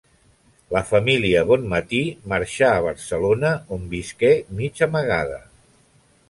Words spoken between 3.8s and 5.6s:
visqué mig amagada.